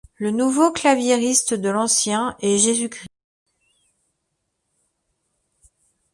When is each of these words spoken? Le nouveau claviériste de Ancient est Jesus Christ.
Le 0.15 0.31
nouveau 0.31 0.71
claviériste 0.71 1.53
de 1.53 1.69
Ancient 1.69 2.35
est 2.39 2.57
Jesus 2.57 2.89
Christ. 2.89 3.07